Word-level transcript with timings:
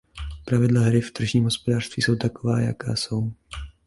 Pravidla 0.45 0.81
hry 0.83 1.01
v 1.01 1.11
tržním 1.11 1.43
hospodářství 1.43 2.03
jsou 2.03 2.15
taková, 2.15 2.59
jaká 2.61 2.95
jsou. 2.95 3.33